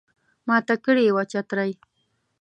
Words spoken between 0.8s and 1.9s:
کړي وه چترۍ